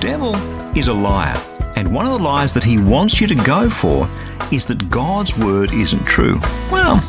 [0.00, 0.36] The devil
[0.74, 1.38] is a liar,
[1.76, 4.08] and one of the lies that he wants you to go for
[4.50, 6.40] is that God's word isn't true.
[6.72, 7.04] Well,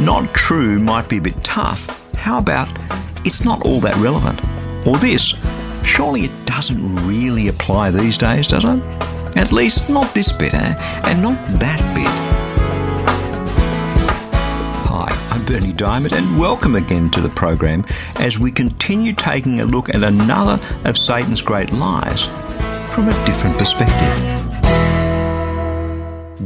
[0.00, 2.10] not true might be a bit tough.
[2.14, 2.70] How about
[3.26, 4.40] it's not all that relevant?
[4.86, 5.34] Or this,
[5.84, 8.82] surely it doesn't really apply these days, does it?
[9.36, 10.74] At least not this bit, eh?
[11.04, 12.19] And not that bit.
[15.50, 17.84] Berni Dymet, and welcome again to the program
[18.20, 22.22] as we continue taking a look at another of Satan's great lies
[22.94, 24.14] from a different perspective.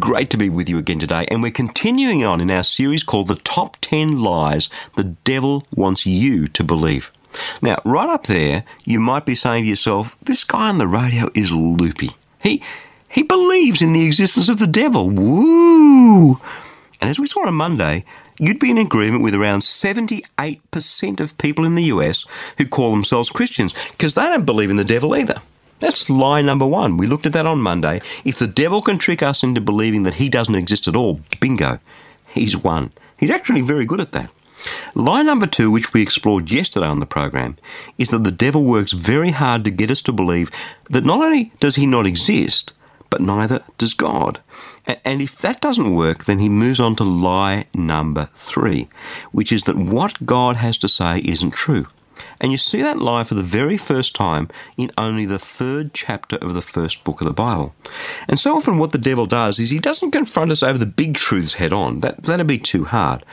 [0.00, 3.28] Great to be with you again today, and we're continuing on in our series called
[3.28, 7.12] The Top 10 Lies the Devil Wants You to Believe.
[7.60, 11.30] Now, right up there, you might be saying to yourself, this guy on the radio
[11.34, 12.12] is loopy.
[12.42, 12.62] He,
[13.10, 15.10] he believes in the existence of the devil.
[15.10, 16.40] Woo!
[17.02, 18.06] And as we saw on Monday,
[18.38, 22.24] you'd be in agreement with around 78% of people in the US
[22.58, 25.40] who call themselves Christians because they don't believe in the devil either.
[25.80, 26.96] That's lie number one.
[26.96, 28.00] We looked at that on Monday.
[28.24, 31.78] If the devil can trick us into believing that he doesn't exist at all, bingo,
[32.32, 32.92] he's won.
[33.18, 34.30] He's actually very good at that.
[34.94, 37.56] Lie number two, which we explored yesterday on the program,
[37.98, 40.50] is that the devil works very hard to get us to believe
[40.88, 42.72] that not only does he not exist,
[43.10, 44.40] but neither does God.
[45.04, 48.88] And if that doesn't work, then he moves on to lie number three,
[49.32, 51.86] which is that what God has to say isn't true.
[52.40, 56.36] And you see that lie for the very first time in only the third chapter
[56.36, 57.74] of the first book of the Bible.
[58.28, 61.14] And so often, what the devil does is he doesn't confront us over the big
[61.14, 62.00] truths head on.
[62.00, 63.24] That, that'd be too hard.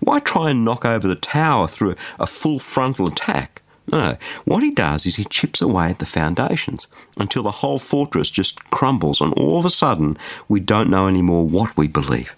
[0.00, 3.62] Why try and knock over the tower through a full frontal attack?
[3.92, 6.86] No, what he does is he chips away at the foundations
[7.18, 10.16] until the whole fortress just crumbles, and all of a sudden,
[10.48, 12.34] we don't know anymore what we believe.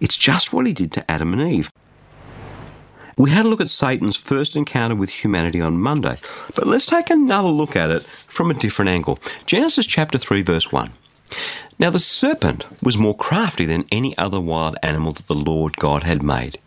[0.00, 1.70] It's just what he did to Adam and Eve.
[3.16, 6.18] We had a look at Satan's first encounter with humanity on Monday,
[6.54, 9.20] but let's take another look at it from a different angle.
[9.46, 10.90] Genesis chapter 3, verse 1.
[11.78, 16.02] Now the serpent was more crafty than any other wild animal that the Lord God
[16.02, 16.58] had made.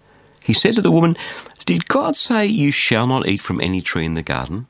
[0.41, 1.17] He said to the woman,
[1.67, 4.67] Did God say, You shall not eat from any tree in the garden?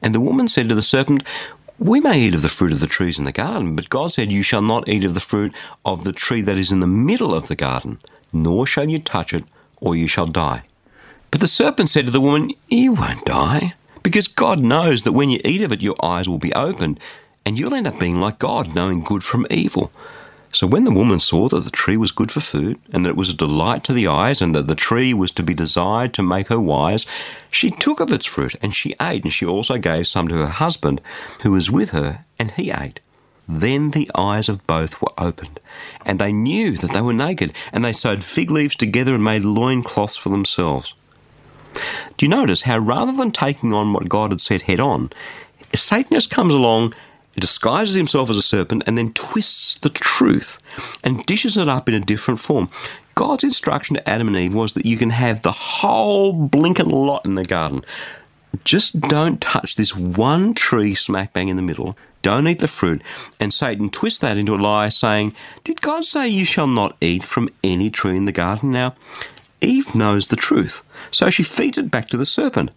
[0.00, 1.22] And the woman said to the serpent,
[1.78, 4.32] We may eat of the fruit of the trees in the garden, but God said,
[4.32, 7.34] You shall not eat of the fruit of the tree that is in the middle
[7.34, 7.98] of the garden,
[8.32, 9.44] nor shall you touch it,
[9.82, 10.62] or you shall die.
[11.30, 15.28] But the serpent said to the woman, You won't die, because God knows that when
[15.28, 16.98] you eat of it, your eyes will be opened,
[17.44, 19.92] and you'll end up being like God, knowing good from evil.
[20.52, 23.16] So when the woman saw that the tree was good for food, and that it
[23.16, 26.22] was a delight to the eyes, and that the tree was to be desired to
[26.22, 27.06] make her wise,
[27.50, 30.48] she took of its fruit, and she ate, and she also gave some to her
[30.48, 31.00] husband,
[31.42, 32.98] who was with her, and he ate.
[33.48, 35.60] Then the eyes of both were opened,
[36.04, 39.42] and they knew that they were naked, and they sewed fig leaves together and made
[39.42, 40.94] loincloths for themselves.
[42.16, 45.10] Do you notice how rather than taking on what God had said head on,
[45.74, 46.94] Satan just comes along,
[47.38, 50.58] disguises himself as a serpent, and then twists the truth
[51.02, 52.68] and dishes it up in a different form.
[53.14, 57.24] God's instruction to Adam and Eve was that you can have the whole blinking lot
[57.24, 57.84] in the garden.
[58.64, 61.96] Just don't touch this one tree smack bang in the middle.
[62.22, 63.02] Don't eat the fruit.
[63.38, 67.24] And Satan twists that into a lie, saying, Did God say you shall not eat
[67.24, 68.72] from any tree in the garden?
[68.72, 68.94] Now,
[69.60, 72.70] Eve knows the truth, so she feeds it back to the serpent.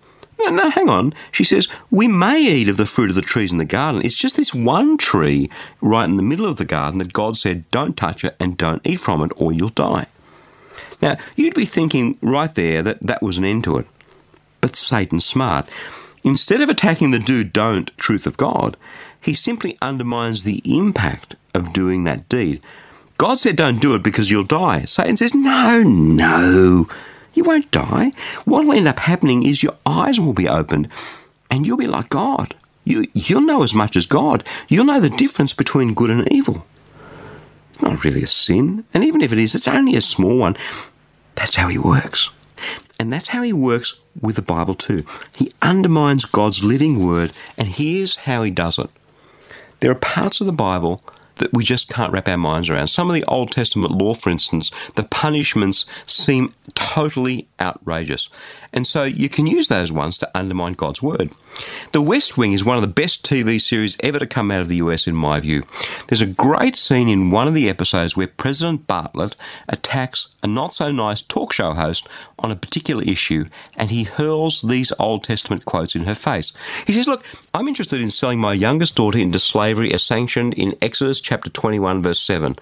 [0.44, 1.14] No, no, hang on.
[1.32, 4.02] She says, We may eat of the fruit of the trees in the garden.
[4.04, 5.50] It's just this one tree
[5.82, 8.86] right in the middle of the garden that God said, Don't touch it and don't
[8.86, 10.08] eat from it or you'll die.
[11.02, 13.88] Now, you'd be thinking right there that that was an end to it.
[14.62, 15.70] But Satan's smart.
[16.24, 18.78] Instead of attacking the do don't truth of God,
[19.20, 22.62] he simply undermines the impact of doing that deed.
[23.18, 24.86] God said don't do it because you'll die.
[24.86, 26.90] Satan says, No, no,
[27.34, 28.12] you won't die.
[28.46, 30.90] What will end up happening is your eyes will be opened
[31.50, 32.56] and you'll be like God.
[32.86, 34.44] You, you'll know as much as God.
[34.68, 36.66] You'll know the difference between good and evil.
[37.74, 38.84] It's not really a sin.
[38.94, 40.58] And even if it is, it's only a small one.
[41.36, 42.30] That's how he works.
[43.00, 45.06] And that's how he works with the Bible too.
[45.36, 48.90] He undermines God's living word, and here's how he does it.
[49.80, 51.02] There are parts of the Bible
[51.36, 52.88] that we just can't wrap our minds around.
[52.90, 58.30] Some of the Old Testament law, for instance, the punishments seem totally outrageous.
[58.74, 61.30] And so you can use those ones to undermine God's word.
[61.92, 64.68] The West Wing is one of the best TV series ever to come out of
[64.68, 65.64] the US, in my view.
[66.08, 69.36] There's a great scene in one of the episodes where President Bartlet
[69.70, 72.08] attacks a not so nice talk show host
[72.40, 73.46] on a particular issue
[73.76, 76.52] and he hurls these Old Testament quotes in her face.
[76.88, 80.76] He says, Look, I'm interested in selling my youngest daughter into slavery as sanctioned in
[80.82, 82.56] Exodus chapter 21, verse 7.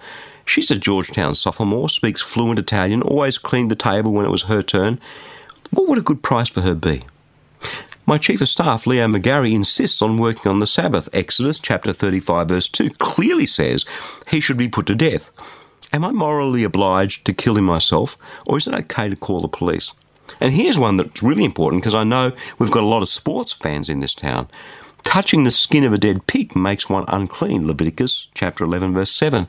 [0.46, 4.62] She's a Georgetown sophomore, speaks fluent Italian, always cleaned the table when it was her
[4.62, 4.98] turn.
[5.70, 7.02] What would a good price for her be?
[8.06, 11.08] My Chief of Staff, Leo McGarry, insists on working on the Sabbath.
[11.12, 13.84] Exodus chapter 35, verse 2 clearly says
[14.28, 15.30] he should be put to death.
[15.92, 18.16] Am I morally obliged to kill him myself,
[18.46, 19.92] or is it okay to call the police?
[20.40, 23.52] And here's one that's really important because I know we've got a lot of sports
[23.52, 24.48] fans in this town.
[25.04, 27.66] Touching the skin of a dead pig makes one unclean.
[27.66, 29.48] Leviticus chapter 11, verse 7.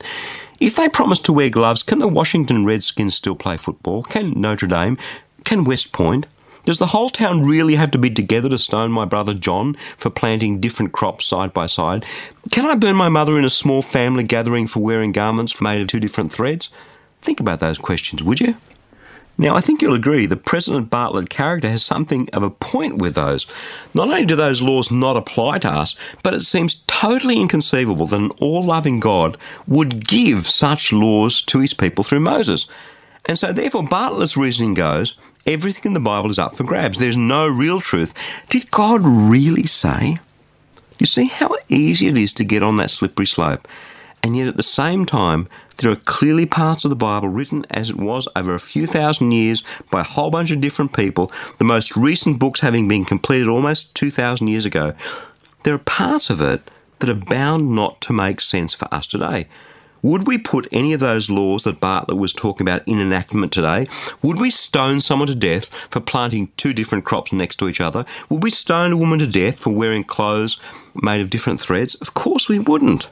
[0.60, 4.02] If they promise to wear gloves, can the Washington Redskins still play football?
[4.02, 4.98] Can Notre Dame?
[5.44, 6.26] Can West Point?
[6.64, 10.08] Does the whole town really have to be together to stone my brother John for
[10.08, 12.06] planting different crops side by side?
[12.50, 15.88] Can I burn my mother in a small family gathering for wearing garments made of
[15.88, 16.70] two different threads?
[17.20, 18.56] Think about those questions, would you?
[19.36, 23.16] Now, I think you'll agree the President Bartlet character has something of a point with
[23.16, 23.46] those.
[23.92, 28.20] Not only do those laws not apply to us, but it seems totally inconceivable that
[28.20, 29.36] an all loving God
[29.66, 32.66] would give such laws to his people through Moses.
[33.26, 35.16] And so, therefore, Bartlet's reasoning goes
[35.46, 36.98] everything in the Bible is up for grabs.
[36.98, 38.14] There's no real truth.
[38.48, 40.18] Did God really say?
[40.98, 43.66] You see how easy it is to get on that slippery slope.
[44.22, 45.48] And yet, at the same time,
[45.78, 49.32] there are clearly parts of the Bible written as it was over a few thousand
[49.32, 53.48] years by a whole bunch of different people, the most recent books having been completed
[53.48, 54.94] almost 2,000 years ago.
[55.64, 59.46] There are parts of it that are bound not to make sense for us today.
[60.02, 63.88] Would we put any of those laws that Bartlet was talking about in enactment today?
[64.20, 68.04] Would we stone someone to death for planting two different crops next to each other?
[68.28, 70.58] Would we stone a woman to death for wearing clothes
[70.94, 71.94] made of different threads?
[71.94, 73.06] Of course we wouldn't.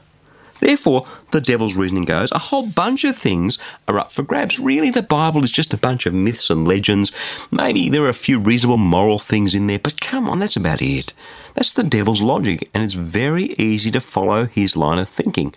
[0.63, 4.59] Therefore, the devil's reasoning goes a whole bunch of things are up for grabs.
[4.59, 7.11] Really, the Bible is just a bunch of myths and legends.
[7.51, 10.81] Maybe there are a few reasonable moral things in there, but come on, that's about
[10.81, 11.11] it.
[11.53, 15.53] That's the devil's logic, and it's very easy to follow his line of thinking.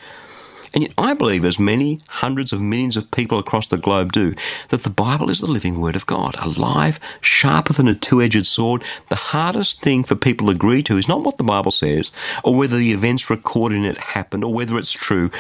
[0.75, 4.35] And yet, I believe, as many hundreds of millions of people across the globe do,
[4.69, 8.47] that the Bible is the living Word of God, alive, sharper than a two edged
[8.47, 8.83] sword.
[9.09, 12.11] The hardest thing for people to agree to is not what the Bible says,
[12.45, 15.31] or whether the events recorded in it happened, or whether it's true.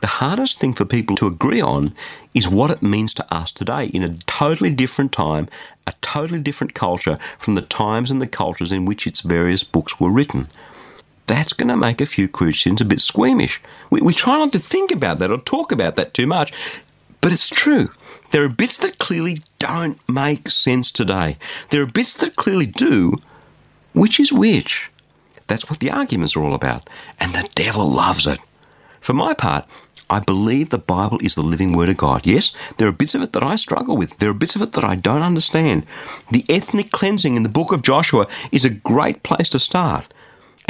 [0.00, 1.94] The hardest thing for people to agree on
[2.32, 5.48] is what it means to us today in a totally different time,
[5.86, 10.00] a totally different culture from the times and the cultures in which its various books
[10.00, 10.48] were written
[11.30, 13.60] that's going to make a few Christians a bit squeamish.
[13.88, 16.52] We, we try not to think about that or talk about that too much,
[17.20, 17.90] but it's true.
[18.32, 21.36] There are bits that clearly don't make sense today.
[21.70, 23.14] There are bits that clearly do.
[23.92, 24.90] Which is which?
[25.46, 26.88] That's what the arguments are all about.
[27.18, 28.38] And the devil loves it.
[29.00, 29.66] For my part,
[30.08, 32.26] I believe the Bible is the living Word of God.
[32.26, 34.18] Yes, there are bits of it that I struggle with.
[34.18, 35.86] There are bits of it that I don't understand.
[36.30, 40.12] The ethnic cleansing in the book of Joshua is a great place to start.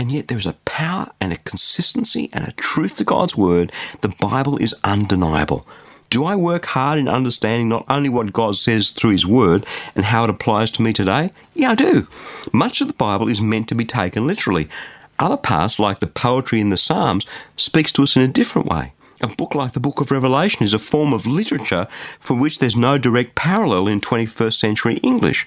[0.01, 3.71] And yet there's a power and a consistency and a truth to God's word.
[4.01, 5.67] The Bible is undeniable.
[6.09, 10.07] Do I work hard in understanding not only what God says through His Word and
[10.07, 11.33] how it applies to me today?
[11.53, 12.09] Yeah, I do.
[12.51, 14.71] Much of the Bible is meant to be taken literally.
[15.19, 17.27] Other parts, like the poetry in the Psalms,
[17.59, 18.95] speaks to us in a different way.
[19.21, 21.87] A book like the Book of Revelation is a form of literature
[22.21, 25.47] for which there's no direct parallel in 21st century English.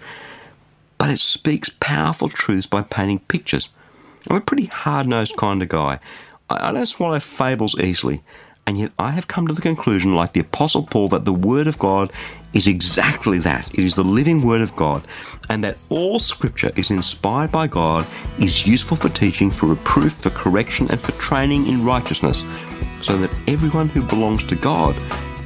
[1.00, 3.70] But it speaks powerful truths by painting pictures.
[4.30, 6.00] I'm a pretty hard nosed kind of guy.
[6.50, 8.24] I, I don't swallow fables easily,
[8.66, 11.68] and yet I have come to the conclusion, like the Apostle Paul, that the Word
[11.68, 12.12] of God
[12.54, 13.68] is exactly that.
[13.74, 15.06] It is the living Word of God,
[15.50, 18.06] and that all Scripture is inspired by God,
[18.40, 22.44] is useful for teaching, for reproof, for correction, and for training in righteousness,
[23.02, 24.96] so that everyone who belongs to God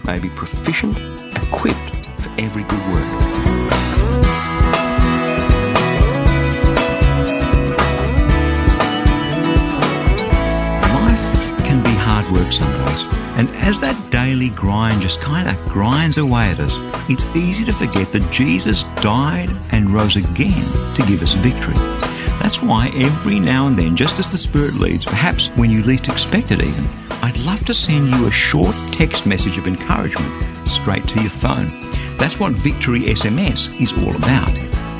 [0.06, 0.98] may be proficient,
[1.36, 4.07] equipped for every good work.
[12.32, 13.18] Work sometimes.
[13.38, 16.74] And as that daily grind just kind of grinds away at us,
[17.10, 20.66] it's easy to forget that Jesus died and rose again
[20.96, 21.76] to give us victory.
[22.42, 26.08] That's why every now and then, just as the Spirit leads, perhaps when you least
[26.08, 26.86] expect it even,
[27.22, 31.68] I'd love to send you a short text message of encouragement straight to your phone.
[32.18, 34.52] That's what Victory SMS is all about.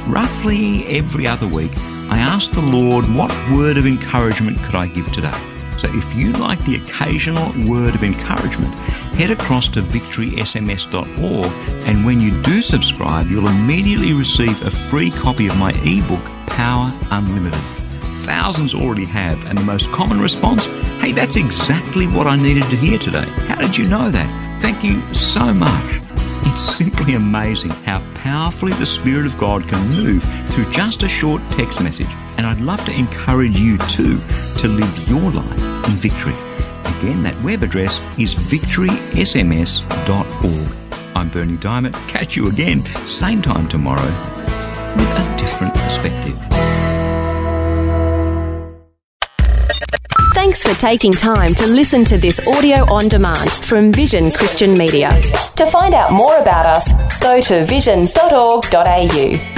[0.08, 1.72] Roughly every other week,
[2.10, 5.47] I ask the Lord, what word of encouragement could I give today?
[5.80, 8.74] So if you like the occasional word of encouragement,
[9.16, 11.52] head across to victorysms.org
[11.88, 16.92] and when you do subscribe, you'll immediately receive a free copy of my ebook, Power
[17.12, 17.62] Unlimited.
[18.26, 20.66] Thousands already have, and the most common response,
[21.00, 23.26] hey, that's exactly what I needed to hear today.
[23.48, 24.62] How did you know that?
[24.62, 26.02] Thank you so much.
[26.46, 31.42] It's simply amazing how powerfully the Spirit of God can move through just a short
[31.52, 32.27] text message.
[32.38, 34.20] And I'd love to encourage you too
[34.60, 36.34] to live your life in victory.
[36.98, 41.16] Again, that web address is victorysms.org.
[41.16, 41.94] I'm Berni Dymet.
[42.08, 44.06] Catch you again, same time tomorrow,
[44.96, 46.36] with a different perspective.
[50.34, 55.10] Thanks for taking time to listen to this audio on demand from Vision Christian Media.
[55.56, 59.57] To find out more about us, go to vision.org.au.